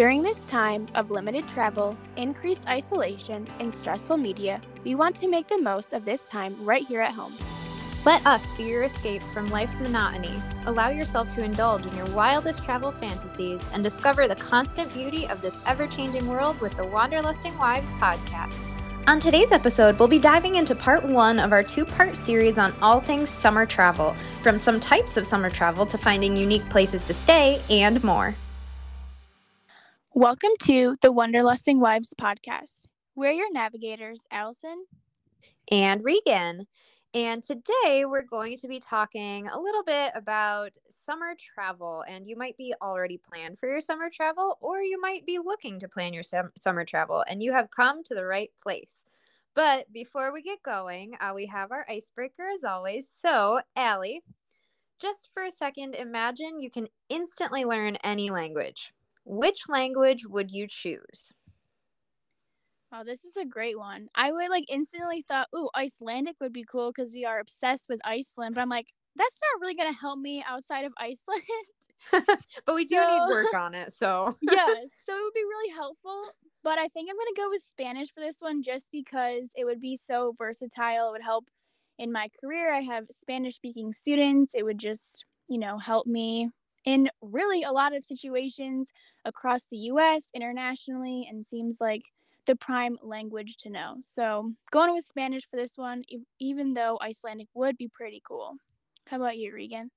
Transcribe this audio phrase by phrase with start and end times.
[0.00, 5.46] During this time of limited travel, increased isolation, and stressful media, we want to make
[5.46, 7.34] the most of this time right here at home.
[8.06, 10.42] Let us be your escape from life's monotony.
[10.64, 15.42] Allow yourself to indulge in your wildest travel fantasies and discover the constant beauty of
[15.42, 18.74] this ever changing world with the Wanderlusting Wives podcast.
[19.06, 22.72] On today's episode, we'll be diving into part one of our two part series on
[22.80, 27.12] all things summer travel, from some types of summer travel to finding unique places to
[27.12, 28.34] stay and more.
[30.14, 32.88] Welcome to the Wanderlusting Wives podcast.
[33.14, 34.84] We're your navigators, Allison
[35.70, 36.66] and Regan.
[37.14, 42.04] And today we're going to be talking a little bit about summer travel.
[42.08, 45.78] And you might be already planned for your summer travel, or you might be looking
[45.78, 49.04] to plan your summer travel, and you have come to the right place.
[49.54, 53.08] But before we get going, uh, we have our icebreaker as always.
[53.08, 54.22] So, Allie,
[55.00, 58.92] just for a second, imagine you can instantly learn any language.
[59.24, 61.32] Which language would you choose?
[62.92, 64.08] Oh, this is a great one.
[64.14, 68.00] I would like instantly thought, "Ooh, Icelandic would be cool because we are obsessed with
[68.04, 71.44] Iceland." But I'm like, that's not really gonna help me outside of Iceland.
[72.64, 74.74] but we do so, need work on it, so yeah.
[75.06, 76.32] So it would be really helpful.
[76.62, 79.80] But I think I'm gonna go with Spanish for this one, just because it would
[79.80, 81.08] be so versatile.
[81.10, 81.48] It would help
[81.98, 82.72] in my career.
[82.74, 84.52] I have Spanish-speaking students.
[84.54, 86.50] It would just, you know, help me
[86.84, 88.88] in really a lot of situations
[89.24, 90.24] across the U.S.
[90.34, 92.02] internationally, and seems like
[92.46, 93.96] the prime language to know.
[94.02, 96.02] So going with Spanish for this one,
[96.40, 98.56] even though Icelandic would be pretty cool.
[99.06, 99.90] How about you, Regan?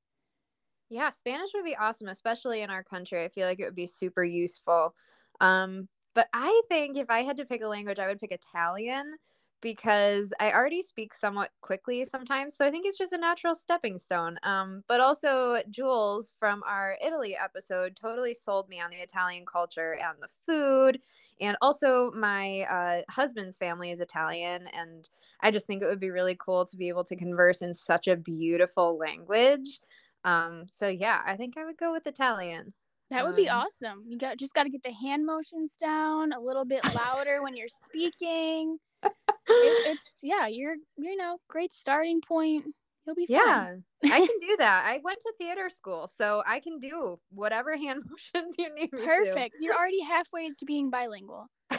[0.89, 3.23] Yeah, Spanish would be awesome, especially in our country.
[3.23, 4.93] I feel like it would be super useful.
[5.41, 9.15] Um, but I think if I had to pick a language, I would pick Italian
[9.63, 12.55] because I already speak somewhat quickly sometimes.
[12.55, 14.37] So I think it's just a natural stepping stone.
[14.43, 19.93] Um, but also, Jules from our Italy episode totally sold me on the Italian culture
[19.93, 20.99] and the food.
[21.39, 24.67] And also, my uh, husband's family is Italian.
[24.67, 25.09] And
[25.39, 28.09] I just think it would be really cool to be able to converse in such
[28.09, 29.79] a beautiful language.
[30.25, 32.73] Um, so, yeah, I think I would go with Italian.
[33.09, 34.03] That would be um, awesome.
[34.07, 37.55] You got just got to get the hand motions down a little bit louder when
[37.55, 38.79] you're speaking
[39.47, 42.65] it, it's yeah, you're you know great starting point.
[43.05, 43.83] You'll be fine.
[44.01, 44.13] yeah.
[44.13, 44.85] I can do that.
[44.87, 48.91] I went to theater school, so I can do whatever hand motions you need.
[48.91, 49.55] Perfect.
[49.59, 51.47] You're already halfway to being bilingual.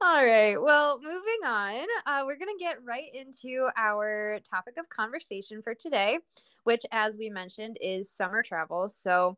[0.00, 0.56] All right.
[0.56, 5.74] Well, moving on, uh, we're going to get right into our topic of conversation for
[5.74, 6.20] today,
[6.62, 8.88] which, as we mentioned, is summer travel.
[8.88, 9.36] So,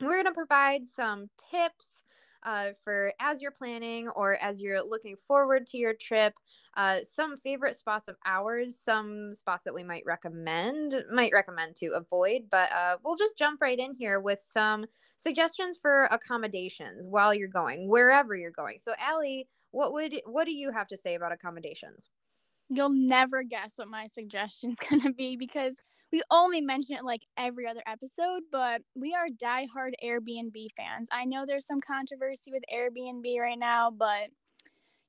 [0.00, 2.04] we're going to provide some tips,
[2.44, 6.34] uh, for as you're planning or as you're looking forward to your trip.
[6.76, 11.92] Uh, some favorite spots of ours, some spots that we might recommend, might recommend to
[11.92, 14.84] avoid, but uh, we'll just jump right in here with some
[15.16, 18.78] suggestions for accommodations while you're going, wherever you're going.
[18.78, 22.10] So, Allie, what would what do you have to say about accommodations?
[22.68, 25.74] You'll never guess what my suggestion is going to be because
[26.14, 31.08] we only mention it like every other episode, but we are diehard Airbnb fans.
[31.10, 34.28] I know there's some controversy with Airbnb right now, but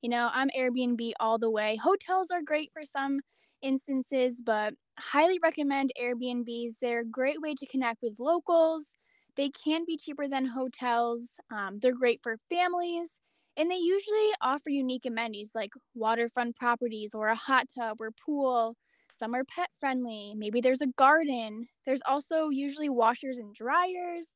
[0.01, 1.75] you know, I'm Airbnb all the way.
[1.75, 3.19] Hotels are great for some
[3.61, 6.79] instances, but highly recommend Airbnbs.
[6.81, 8.87] They're a great way to connect with locals.
[9.35, 11.29] They can be cheaper than hotels.
[11.51, 13.21] Um, they're great for families,
[13.55, 18.75] and they usually offer unique amenities like waterfront properties or a hot tub or pool
[19.17, 20.33] some are pet friendly.
[20.35, 21.67] Maybe there's a garden.
[21.85, 24.29] There's also usually washers and dryers.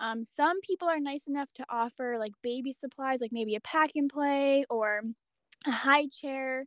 [0.00, 3.90] Um, some people are nice enough to offer like baby supplies, like maybe a pack
[3.96, 5.02] and play or
[5.66, 6.66] a high chair.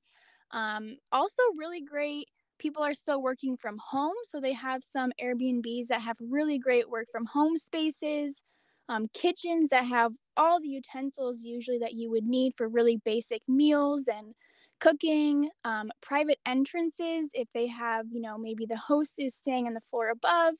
[0.52, 2.28] Um, also, really great.
[2.60, 6.90] People are still working from home, so they have some Airbnbs that have really great
[6.90, 8.44] work from home spaces,
[8.90, 13.42] um, kitchens that have all the utensils usually that you would need for really basic
[13.48, 14.34] meals and
[14.80, 19.74] cooking, um, private entrances if they have, you know, maybe the host is staying on
[19.74, 20.56] the floor above.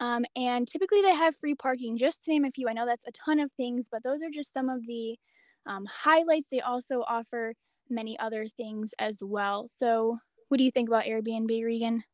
[0.00, 2.68] Um, and typically they have free parking, just to name a few.
[2.68, 5.18] I know that's a ton of things, but those are just some of the
[5.64, 6.48] um, highlights.
[6.50, 7.54] They also offer
[7.88, 9.66] many other things as well.
[9.66, 10.18] So,
[10.48, 12.04] what do you think about Airbnb, Regan?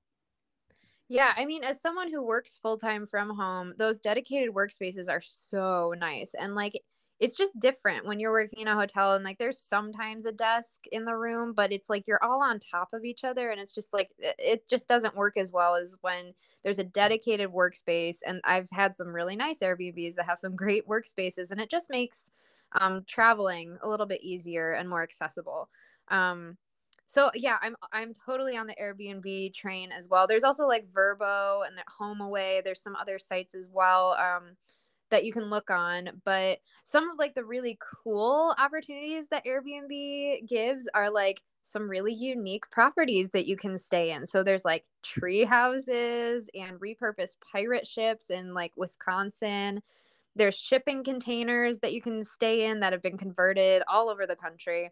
[1.08, 5.20] Yeah, I mean, as someone who works full time from home, those dedicated workspaces are
[5.20, 6.34] so nice.
[6.34, 6.80] And like,
[7.22, 10.86] it's just different when you're working in a hotel and like there's sometimes a desk
[10.90, 13.72] in the room but it's like you're all on top of each other and it's
[13.72, 16.34] just like it just doesn't work as well as when
[16.64, 20.86] there's a dedicated workspace and i've had some really nice airbnbs that have some great
[20.88, 22.32] workspaces and it just makes
[22.72, 25.68] um, traveling a little bit easier and more accessible.
[26.08, 26.56] Um,
[27.04, 30.26] so yeah i'm i'm totally on the airbnb train as well.
[30.26, 32.64] There's also like Vrbo and HomeAway.
[32.64, 34.12] There's some other sites as well.
[34.12, 34.56] Um,
[35.12, 36.10] that you can look on.
[36.24, 42.12] But some of like the really cool opportunities that Airbnb gives are like some really
[42.12, 44.26] unique properties that you can stay in.
[44.26, 49.80] So there's like tree houses and repurposed pirate ships in like Wisconsin.
[50.34, 54.34] There's shipping containers that you can stay in that have been converted all over the
[54.34, 54.90] country.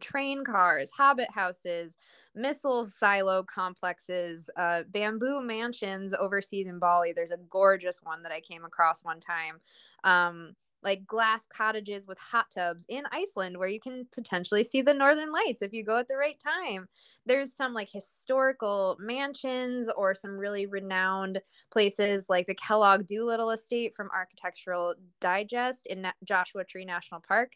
[0.00, 1.96] Train cars, hobbit houses,
[2.34, 7.12] missile silo complexes, uh, bamboo mansions overseas in Bali.
[7.12, 9.60] There's a gorgeous one that I came across one time.
[10.04, 14.94] Um, like glass cottages with hot tubs in Iceland where you can potentially see the
[14.94, 16.86] northern lights if you go at the right time.
[17.26, 21.40] There's some like historical mansions or some really renowned
[21.72, 27.54] places like the Kellogg Doolittle Estate from Architectural Digest in Na- Joshua Tree National Park.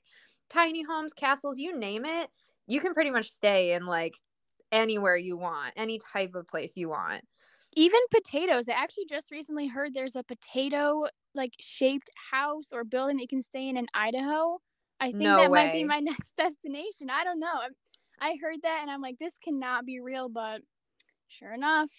[0.50, 2.30] Tiny homes, castles, you name it,
[2.66, 4.14] you can pretty much stay in like
[4.72, 7.24] anywhere you want, any type of place you want.
[7.74, 8.68] Even potatoes.
[8.68, 13.28] I actually just recently heard there's a potato like shaped house or building that you
[13.28, 14.58] can stay in in Idaho.
[14.98, 17.10] I think No that might be my next destination.
[17.10, 17.46] I don't know.
[17.46, 17.68] I,
[18.20, 20.62] I heard that and I'm like, this cannot be real, but
[21.28, 21.90] sure enough.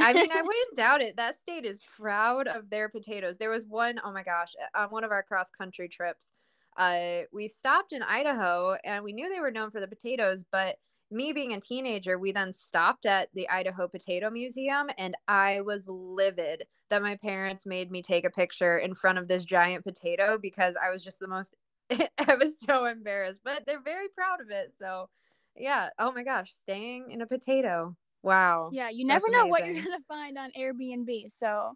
[0.00, 1.16] I mean, I wouldn't doubt it.
[1.16, 3.36] That state is proud of their potatoes.
[3.36, 6.32] There was one, oh my gosh, uh, on one of our cross country trips,
[6.76, 10.76] uh, we stopped in Idaho and we knew they were known for the potatoes, but
[11.10, 15.84] me being a teenager, we then stopped at the Idaho Potato Museum and I was
[15.86, 20.38] livid that my parents made me take a picture in front of this giant potato
[20.40, 21.54] because I was just the most,
[21.90, 24.72] I was so embarrassed, but they're very proud of it.
[24.76, 25.08] So,
[25.56, 25.90] yeah.
[25.98, 27.96] Oh my gosh, staying in a potato.
[28.22, 28.70] Wow.
[28.72, 31.30] yeah, you never know what you're going to find on Airbnb.
[31.38, 31.74] So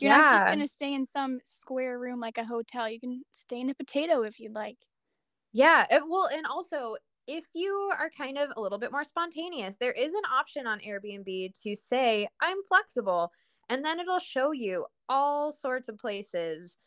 [0.00, 2.88] you're not just going to stay in some square room like a hotel.
[2.88, 4.78] You can stay in a potato if you'd like.
[5.52, 5.86] Yeah.
[5.90, 6.96] it- well, and also,
[7.26, 10.80] if you are kind of a little bit more spontaneous, there is an option on
[10.80, 13.32] Airbnb to say, I'm flexible.
[13.68, 16.78] And then it'll show you all sorts of places.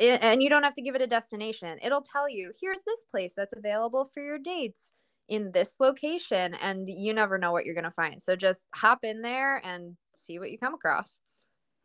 [0.00, 1.78] And you don't have to give it a destination.
[1.82, 4.92] It'll tell you, here's this place that's available for your dates
[5.28, 6.54] in this location.
[6.54, 8.22] And you never know what you're going to find.
[8.22, 11.20] So just hop in there and see what you come across.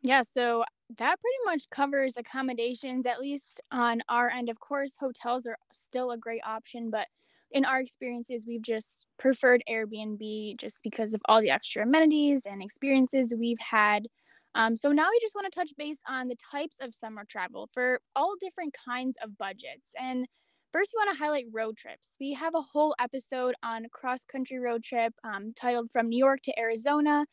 [0.02, 0.64] Yeah, so
[0.96, 4.48] that pretty much covers accommodations, at least on our end.
[4.48, 7.06] Of course, hotels are still a great option, but
[7.50, 12.62] in our experiences, we've just preferred Airbnb just because of all the extra amenities and
[12.62, 14.06] experiences we've had.
[14.54, 17.68] Um, so now we just want to touch base on the types of summer travel
[17.72, 19.88] for all different kinds of budgets.
[20.00, 20.26] And
[20.72, 22.16] first, we want to highlight road trips.
[22.20, 26.40] We have a whole episode on cross country road trip um, titled From New York
[26.44, 27.26] to Arizona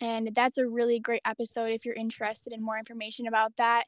[0.00, 3.84] and that's a really great episode if you're interested in more information about that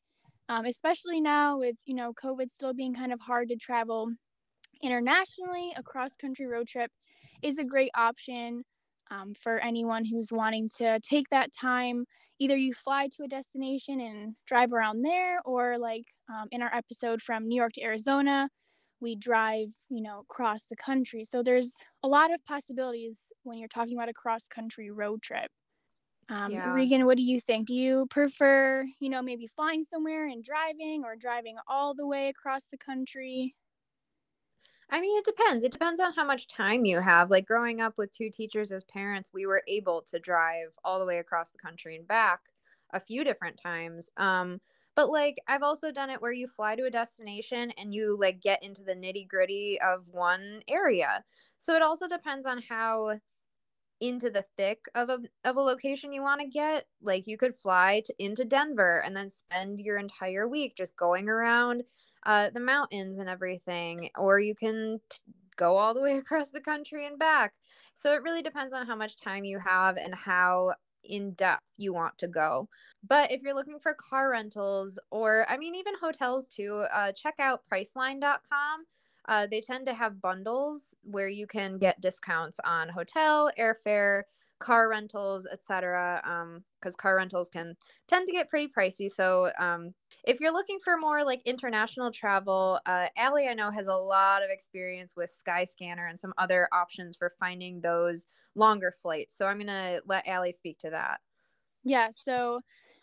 [0.48, 4.10] um, especially now with you know covid still being kind of hard to travel
[4.82, 6.90] internationally a cross country road trip
[7.42, 8.64] is a great option
[9.10, 12.04] um, for anyone who's wanting to take that time.
[12.40, 16.72] Either you fly to a destination and drive around there or like um, in our
[16.74, 18.48] episode from new york to arizona
[19.00, 21.24] we drive you know across the country.
[21.24, 21.72] So there's
[22.02, 25.50] a lot of possibilities when you're talking about a cross country road trip
[26.28, 26.72] um, Yeah.
[26.74, 27.66] Regan, what do you think?
[27.66, 32.28] Do you prefer, you know, maybe flying somewhere and driving or driving all the way
[32.28, 33.54] across the country?
[34.90, 35.64] I mean, it depends.
[35.64, 37.30] It depends on how much time you have.
[37.30, 41.04] Like growing up with two teachers as parents, we were able to drive all the
[41.04, 42.40] way across the country and back
[42.92, 44.10] a few different times.
[44.16, 44.60] Um,
[44.96, 48.40] but like I've also done it where you fly to a destination and you like
[48.40, 51.22] get into the nitty gritty of one area.
[51.58, 53.20] So it also depends on how
[54.00, 56.86] into the thick of a of a location you want to get.
[57.02, 61.28] Like you could fly to, into Denver and then spend your entire week just going
[61.28, 61.82] around
[62.26, 65.18] uh, the mountains and everything, or you can t-
[65.56, 67.54] go all the way across the country and back.
[67.94, 70.74] So it really depends on how much time you have and how
[71.04, 72.68] in depth you want to go.
[73.06, 77.34] But if you're looking for car rentals or, I mean, even hotels too, uh, check
[77.38, 78.84] out Priceline.com.
[79.28, 84.22] Uh, they tend to have bundles where you can get discounts on hotel, airfare,
[84.58, 86.20] car rentals, etc.
[86.24, 87.76] Um, because car rentals can
[88.08, 89.10] tend to get pretty pricey.
[89.10, 89.94] So, um,
[90.24, 94.42] if you're looking for more like international travel, uh, Allie, I know has a lot
[94.42, 99.36] of experience with Skyscanner and some other options for finding those longer flights.
[99.36, 101.20] So I'm gonna let Allie speak to that.
[101.84, 102.60] Yeah, so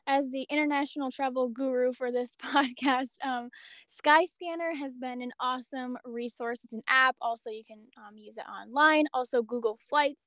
[0.07, 3.49] as the international travel guru for this podcast, um,
[3.89, 6.63] Skyscanner has been an awesome resource.
[6.63, 7.15] It's an app.
[7.21, 9.05] Also, you can um, use it online.
[9.13, 10.25] Also, Google Flights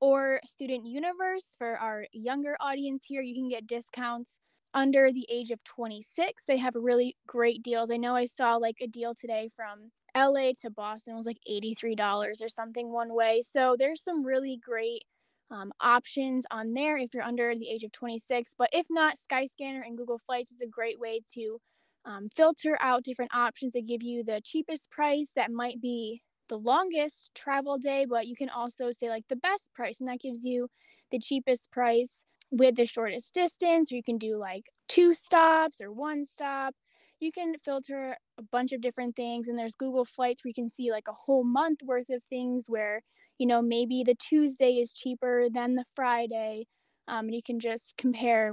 [0.00, 3.22] or Student Universe for our younger audience here.
[3.22, 4.38] You can get discounts
[4.74, 6.44] under the age of 26.
[6.46, 7.90] They have really great deals.
[7.90, 11.38] I know I saw like a deal today from LA to Boston it was like
[11.48, 13.42] $83 or something one way.
[13.42, 15.04] So there's some really great
[15.50, 18.54] um, options on there if you're under the age of 26.
[18.58, 21.60] But if not, Skyscanner and Google Flights is a great way to
[22.04, 26.56] um, filter out different options that give you the cheapest price that might be the
[26.58, 30.44] longest travel day, but you can also say like the best price, and that gives
[30.44, 30.68] you
[31.10, 35.92] the cheapest price with the shortest distance, or you can do like two stops or
[35.92, 36.74] one stop.
[37.20, 40.70] You can filter a bunch of different things, and there's Google Flights where you can
[40.70, 43.02] see like a whole month worth of things where
[43.40, 46.66] you know maybe the Tuesday is cheaper than the Friday,
[47.08, 48.52] um, and you can just compare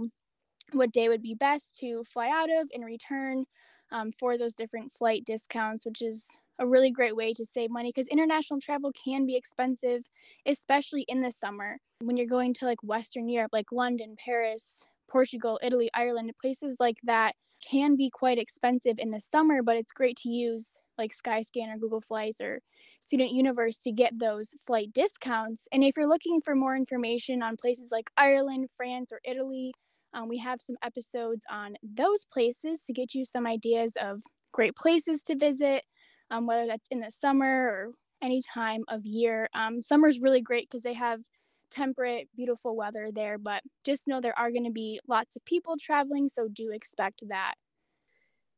[0.72, 3.44] what day would be best to fly out of and return
[3.92, 6.26] um, for those different flight discounts, which is
[6.58, 10.04] a really great way to save money because international travel can be expensive,
[10.46, 14.86] especially in the summer when you're going to like Western Europe, like London, Paris,
[15.18, 17.34] Portugal, Italy, Ireland, places like that
[17.68, 22.02] can be quite expensive in the summer, but it's great to use like Skyscanner, Google
[22.02, 22.62] Flights, or
[23.02, 25.68] Student Universe to get those flight discounts.
[25.72, 29.74] And if you're looking for more information on places like Ireland, France, or Italy,
[30.14, 34.22] um, we have some episodes on those places to get you some ideas of
[34.52, 35.82] great places to visit,
[36.30, 39.50] um, whether that's in the summer or any time of year.
[39.56, 41.22] Um, summer's really great because they have
[41.70, 45.76] temperate, beautiful weather there, but just know there are going to be lots of people
[45.80, 47.56] traveling, so do expect that.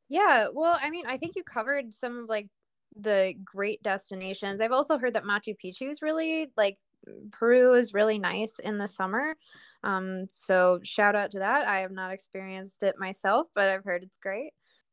[0.10, 2.48] Yeah, well, I mean, I think you covered some of like
[2.96, 4.60] the great destinations.
[4.60, 6.78] I've also heard that Machu Picchu is really like
[7.32, 9.36] Peru is really nice in the summer.
[9.84, 11.68] Um, so shout out to that.
[11.68, 14.52] I have not experienced it myself, but I've heard it's great.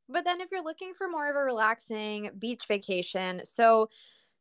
[0.08, 3.88] But then if you're looking for more of a relaxing beach vacation, so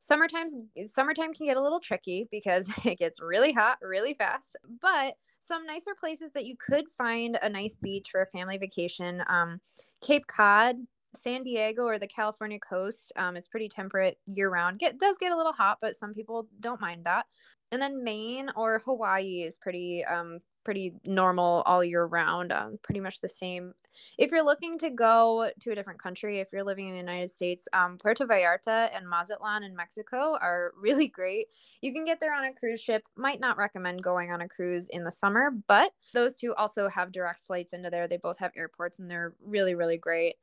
[0.05, 0.45] summertime
[0.85, 5.65] summertime can get a little tricky because it gets really hot really fast but some
[5.65, 9.59] nicer places that you could find a nice beach for a family vacation um,
[10.01, 10.75] cape cod
[11.15, 15.31] san diego or the california coast um, it's pretty temperate year round get does get
[15.31, 17.25] a little hot but some people don't mind that.
[17.71, 22.99] And then maine or hawaii is pretty um, pretty normal all year round, um, pretty
[22.99, 23.73] much the same.
[24.17, 27.29] If you're looking to go to a different country, if you're living in the United
[27.29, 31.47] States, um, Puerto Vallarta and Mazatlan in Mexico are really great.
[31.81, 33.03] You can get there on a cruise ship.
[33.15, 37.13] Might not recommend going on a cruise in the summer, but those two also have
[37.13, 38.07] direct flights into there.
[38.07, 40.35] They both have airports and they're really, really great.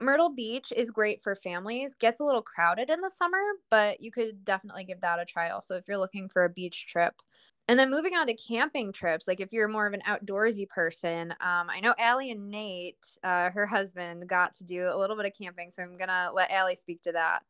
[0.00, 1.94] Myrtle Beach is great for families.
[1.94, 5.50] Gets a little crowded in the summer, but you could definitely give that a try
[5.50, 7.14] also if you're looking for a beach trip.
[7.70, 11.30] And then moving on to camping trips, like if you're more of an outdoorsy person,
[11.40, 15.24] um, I know Allie and Nate, uh, her husband, got to do a little bit
[15.24, 15.70] of camping.
[15.70, 17.44] So I'm going to let Allie speak to that.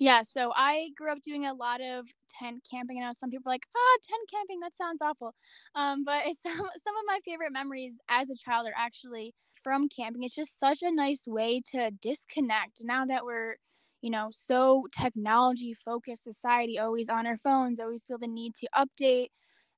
[0.00, 2.96] Yeah, so I grew up doing a lot of tent camping.
[2.96, 5.36] and I know some people are like, ah, tent camping, that sounds awful.
[5.76, 10.24] Um, but some, some of my favorite memories as a child are actually from camping.
[10.24, 13.54] It's just such a nice way to disconnect now that we're
[14.02, 18.66] you know, so technology focused society, always on our phones, always feel the need to
[18.74, 19.28] update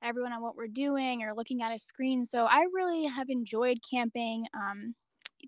[0.03, 2.25] everyone on what we're doing or looking at a screen.
[2.25, 4.95] So I really have enjoyed camping um,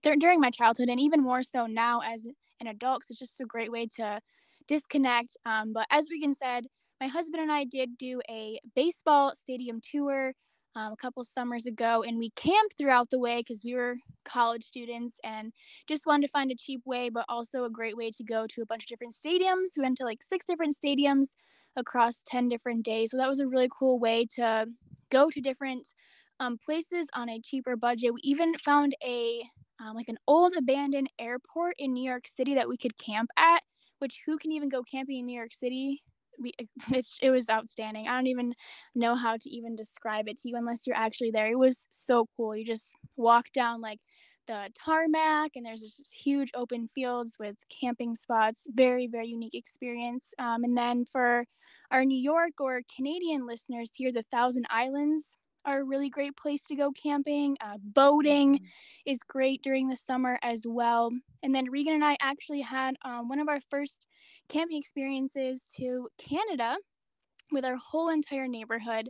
[0.03, 2.27] th- during my childhood and even more so now as
[2.61, 4.21] an adult because it's just a great way to
[4.69, 5.37] disconnect.
[5.45, 6.67] Um, but as Regan said,
[7.01, 10.33] my husband and I did do a baseball stadium tour
[10.77, 14.65] um, a couple summers ago, and we camped throughout the way because we were college
[14.65, 15.53] students and
[15.89, 18.63] just wanted to find a cheap way, but also a great way to go to
[18.63, 19.77] a bunch of different stadiums.
[19.77, 21.29] We went to like six different stadiums
[21.77, 23.11] across 10 different days.
[23.11, 24.67] So that was a really cool way to
[25.11, 25.89] go to different
[26.41, 28.15] um, places on a cheaper budget.
[28.15, 29.43] We even found a
[29.81, 33.63] um, like an old abandoned airport in New York City that we could camp at,
[33.99, 36.03] which who can even go camping in New York City?
[36.39, 36.53] We,
[37.23, 38.09] it was outstanding.
[38.09, 38.55] I don't even
[38.95, 41.51] know how to even describe it to you unless you're actually there.
[41.51, 42.57] It was so cool.
[42.57, 44.01] You just walk down like
[44.47, 50.33] the tarmac and there's just huge open fields with camping spots very very unique experience
[50.39, 51.45] um, and then for
[51.91, 55.37] our new york or canadian listeners here the thousand islands
[55.67, 58.65] are a really great place to go camping uh, boating mm-hmm.
[59.07, 61.11] is great during the summer as well
[61.43, 64.07] and then regan and i actually had um, one of our first
[64.49, 66.77] camping experiences to canada
[67.53, 69.09] with our whole entire neighborhood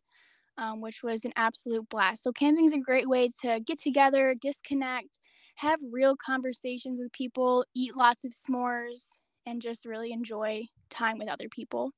[0.58, 2.22] um, which was an absolute blast.
[2.22, 5.18] So, camping is a great way to get together, disconnect,
[5.54, 9.06] have real conversations with people, eat lots of s'mores,
[9.46, 11.92] and just really enjoy time with other people.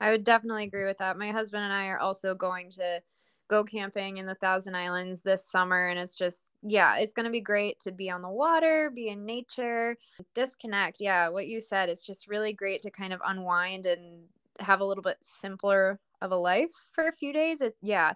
[0.00, 1.18] I would definitely agree with that.
[1.18, 3.00] My husband and I are also going to
[3.48, 5.88] go camping in the Thousand Islands this summer.
[5.88, 9.08] And it's just, yeah, it's going to be great to be on the water, be
[9.08, 9.96] in nature,
[10.34, 10.98] disconnect.
[11.00, 14.24] Yeah, what you said, it's just really great to kind of unwind and
[14.60, 17.60] have a little bit simpler of a life for a few days.
[17.60, 18.12] It, yeah.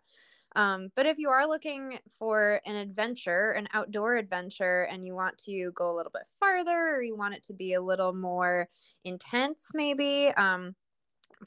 [0.57, 5.39] Um, but if you are looking for an adventure, an outdoor adventure, and you want
[5.45, 8.69] to go a little bit farther or you want it to be a little more
[9.05, 10.75] intense, maybe, um,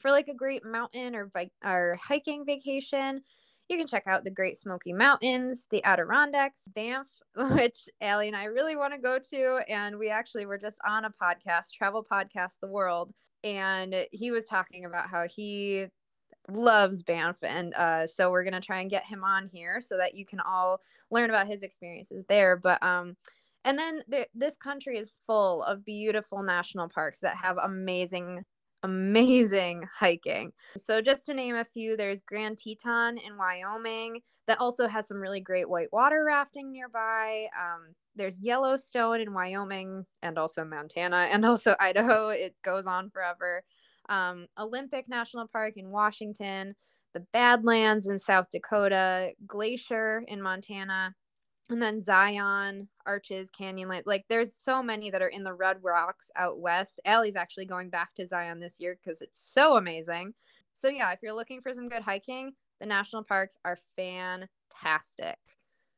[0.00, 3.22] For like a great mountain or, vi- or hiking vacation,
[3.68, 8.44] you can check out the Great Smoky Mountains, the Adirondacks, Banff, which Allie and I
[8.44, 9.60] really want to go to.
[9.68, 14.46] And we actually were just on a podcast, Travel Podcast The World, and he was
[14.46, 15.86] talking about how he
[16.48, 17.42] loves Banff.
[17.42, 20.24] And uh, so we're going to try and get him on here so that you
[20.24, 22.56] can all learn about his experiences there.
[22.56, 23.16] But, um,
[23.64, 28.44] and then the, this country is full of beautiful national parks that have amazing
[28.82, 30.52] amazing hiking.
[30.78, 35.18] So, just to name a few, there's Grand Teton in Wyoming that also has some
[35.18, 37.48] really great whitewater rafting nearby.
[37.58, 42.28] Um, there's Yellowstone in Wyoming and also Montana and also Idaho.
[42.28, 43.62] It goes on forever.
[44.08, 46.74] Um, Olympic National Park in Washington,
[47.14, 51.14] the Badlands in South Dakota, Glacier in Montana,
[51.70, 54.02] and then Zion, Arches, Canyonland.
[54.06, 57.00] Like there's so many that are in the Red Rocks out west.
[57.04, 60.34] Allie's actually going back to Zion this year because it's so amazing.
[60.74, 65.38] So yeah, if you're looking for some good hiking, the national parks are fantastic.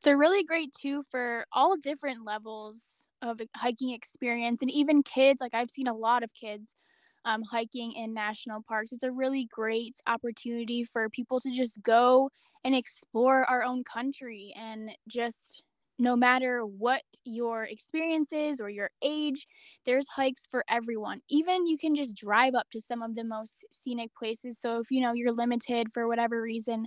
[0.05, 5.41] They're really great too for all different levels of hiking experience and even kids.
[5.41, 6.77] Like I've seen a lot of kids
[7.25, 8.93] um, hiking in national parks.
[8.93, 12.31] It's a really great opportunity for people to just go
[12.65, 15.63] and explore our own country and just
[15.99, 19.47] no matter what your experience is or your age,
[19.85, 21.21] there's hikes for everyone.
[21.29, 24.61] Even you can just drive up to some of the most scenic places.
[24.61, 26.87] So if you know you're limited for whatever reason,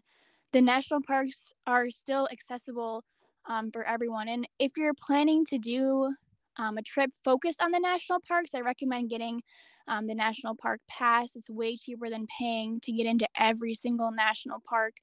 [0.54, 3.04] the national parks are still accessible
[3.48, 4.30] um, for everyone.
[4.30, 6.14] And if you're planning to do
[6.58, 9.42] um, a trip focused on the national parks, I recommend getting
[9.88, 11.36] um, the national park pass.
[11.36, 14.94] It's way cheaper than paying to get into every single national park.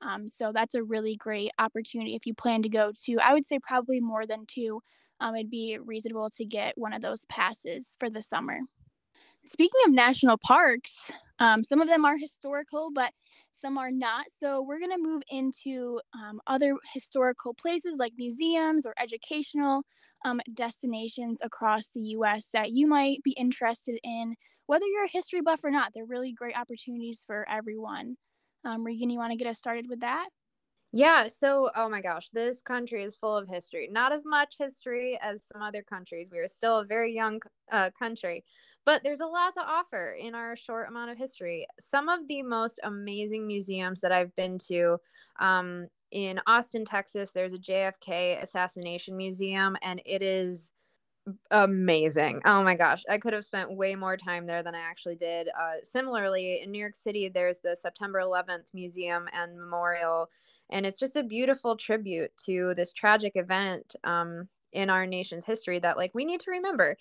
[0.00, 3.46] Um, so that's a really great opportunity if you plan to go to, I would
[3.46, 4.80] say probably more than two.
[5.20, 8.58] Um, it'd be reasonable to get one of those passes for the summer.
[9.44, 13.12] Speaking of national parks, um, some of them are historical, but
[13.60, 14.26] some are not.
[14.40, 19.84] So we're going to move into um, other historical places like museums or educational
[20.24, 24.34] um, destinations across the US that you might be interested in,
[24.66, 25.92] whether you're a history buff or not.
[25.94, 28.16] They're really great opportunities for everyone.
[28.64, 30.28] Um, Regan, you want to get us started with that?
[30.94, 33.88] Yeah, so oh my gosh, this country is full of history.
[33.90, 36.28] Not as much history as some other countries.
[36.30, 38.44] We are still a very young uh, country,
[38.84, 41.66] but there's a lot to offer in our short amount of history.
[41.80, 44.98] Some of the most amazing museums that I've been to
[45.40, 50.72] um, in Austin, Texas, there's a JFK assassination museum, and it is
[51.50, 52.40] amazing.
[52.44, 55.48] Oh my gosh, I could have spent way more time there than I actually did.
[55.48, 60.28] Uh, similarly, in New York City, there's the September 11th Museum and Memorial,
[60.70, 65.78] and it's just a beautiful tribute to this tragic event um, in our nation's history
[65.78, 66.96] that like we need to remember.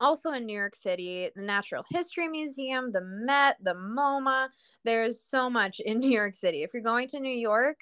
[0.00, 4.48] Also in New York City, the Natural History Museum, the Met, the MoMA.
[4.84, 6.62] There's so much in New York City.
[6.62, 7.78] If you're going to New York,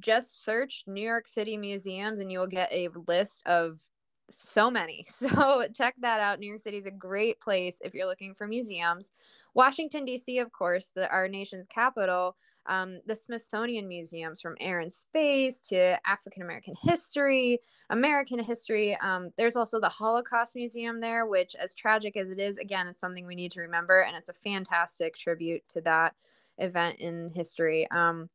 [0.00, 3.78] just search New York City museums and you will get a list of
[4.36, 5.04] so many.
[5.18, 6.38] So check that out.
[6.38, 9.10] New York City is a great place if you're looking for museums.
[9.54, 12.36] Washington, D.C., of course, the, our nation's capital.
[12.66, 17.58] Um, the Smithsonian museums from air and space to African American history,
[17.88, 18.96] American history.
[19.00, 22.98] Um, there's also the Holocaust Museum there, which, as tragic as it is, again, is
[22.98, 24.02] something we need to remember.
[24.02, 26.14] And it's a fantastic tribute to that
[26.58, 27.90] event in history.
[27.90, 28.28] Um,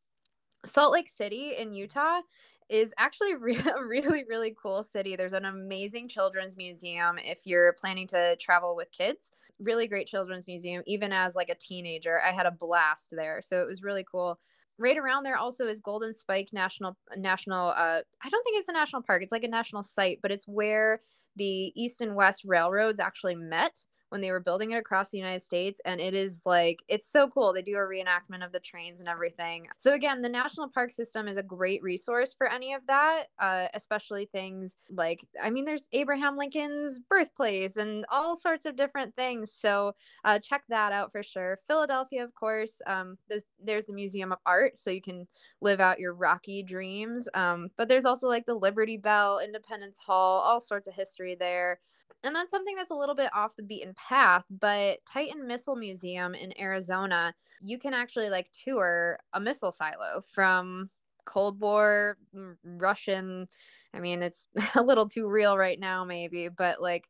[0.65, 2.21] Salt Lake City in Utah
[2.69, 3.37] is actually a
[3.85, 5.15] really, really cool city.
[5.15, 9.31] There's an amazing children's museum if you're planning to travel with kids.
[9.59, 12.19] Really great children's museum, even as like a teenager.
[12.21, 13.41] I had a blast there.
[13.41, 14.39] So it was really cool.
[14.79, 18.73] Right around there also is Golden Spike National National uh I don't think it's a
[18.73, 19.21] national park.
[19.21, 21.01] It's like a national site, but it's where
[21.35, 25.41] the East and West railroads actually met when they were building it across the United
[25.41, 25.81] States.
[25.85, 27.51] And it is like, it's so cool.
[27.51, 29.67] They do a reenactment of the trains and everything.
[29.75, 33.69] So, again, the National Park System is a great resource for any of that, uh,
[33.73, 39.51] especially things like, I mean, there's Abraham Lincoln's birthplace and all sorts of different things.
[39.51, 41.57] So, uh, check that out for sure.
[41.65, 45.27] Philadelphia, of course, um, there's, there's the Museum of Art, so you can
[45.59, 47.27] live out your rocky dreams.
[47.33, 51.79] Um, but there's also like the Liberty Bell, Independence Hall, all sorts of history there
[52.23, 56.33] and that's something that's a little bit off the beaten path but titan missile museum
[56.35, 60.89] in arizona you can actually like tour a missile silo from
[61.25, 63.47] cold war mm, russian
[63.93, 67.07] i mean it's a little too real right now maybe but like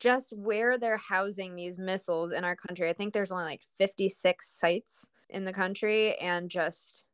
[0.00, 2.90] just where they're housing these missiles in our country.
[2.90, 7.06] I think there's only like 56 sites in the country and just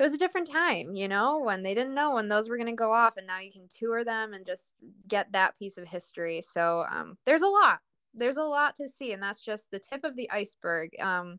[0.00, 2.66] it was a different time, you know, when they didn't know when those were going
[2.66, 4.72] to go off, and now you can tour them and just
[5.06, 6.40] get that piece of history.
[6.40, 7.80] So um, there's a lot.
[8.14, 10.98] There's a lot to see, and that's just the tip of the iceberg.
[11.00, 11.38] Um,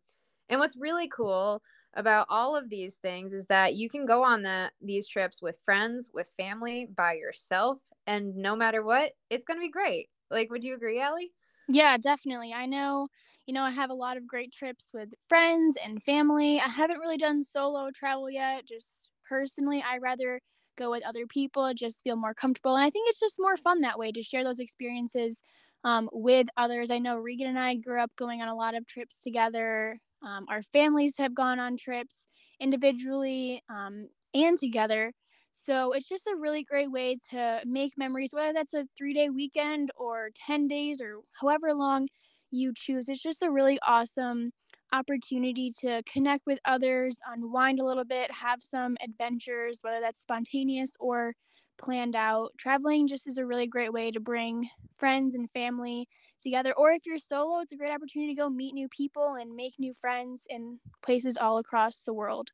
[0.50, 1.62] And what's really cool
[1.96, 5.58] about all of these things is that you can go on the these trips with
[5.66, 10.10] friends, with family, by yourself, and no matter what, it's going to be great.
[10.30, 11.32] Like, would you agree, Allie?
[11.72, 12.54] Yeah, definitely.
[12.54, 13.08] I know,
[13.46, 16.60] you know, I have a lot of great trips with friends and family.
[16.60, 19.84] I haven't really done solo travel yet, just personally.
[19.86, 20.42] I rather
[20.78, 22.76] go with other people, just feel more comfortable.
[22.76, 25.44] And I think it's just more fun that way to share those experiences
[25.84, 26.92] um, with others.
[26.92, 30.00] I know Regan and I grew up going on a lot of trips together.
[30.26, 32.28] Um, our families have gone on trips
[32.60, 35.14] individually um, and together.
[35.52, 39.30] So it's just a really great way to make memories, whether that's a three day
[39.30, 42.08] weekend or 10 days or however long
[42.52, 43.10] you choose.
[43.10, 44.52] It's just a really awesome
[44.94, 50.92] opportunity to connect with others, unwind a little bit, have some adventures, whether that's spontaneous
[51.00, 51.34] or
[51.78, 52.52] planned out.
[52.58, 56.08] Traveling just is a really great way to bring friends and family
[56.40, 56.74] together.
[56.78, 59.74] Or if you're solo, it's a great opportunity to go meet new people and make
[59.80, 62.52] new friends in places all across the world.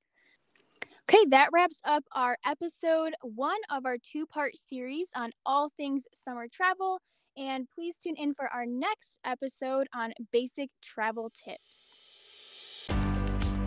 [1.09, 6.03] Okay, that wraps up our episode one of our two part series on all things
[6.13, 6.99] summer travel.
[7.37, 12.87] And please tune in for our next episode on basic travel tips.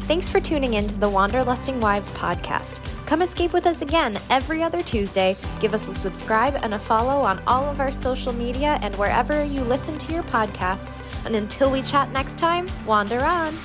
[0.02, 2.84] Thanks for tuning in to the Wanderlusting Wives podcast.
[3.06, 5.34] Come escape with us again every other Tuesday.
[5.60, 9.44] Give us a subscribe and a follow on all of our social media and wherever
[9.44, 11.02] you listen to your podcasts.
[11.24, 13.56] And until we chat next time, wander on.